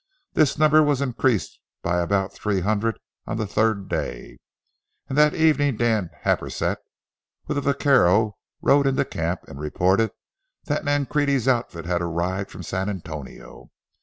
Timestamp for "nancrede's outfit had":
10.83-12.01